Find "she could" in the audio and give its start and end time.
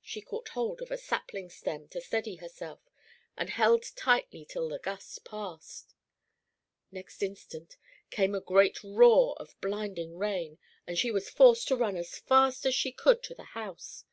12.74-13.22